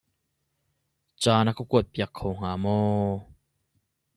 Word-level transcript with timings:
Ca 1.21 1.33
na 1.43 1.51
ka 1.57 1.63
kuat 1.69 1.85
piak 1.93 2.11
kho 2.17 2.27
hnga 2.37 2.51
maw? 2.63 3.09